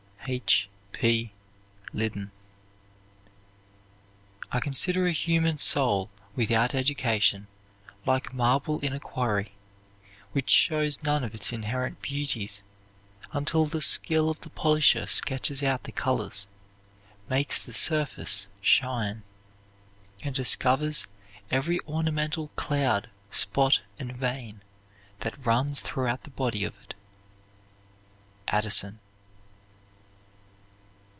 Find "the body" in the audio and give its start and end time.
26.25-26.63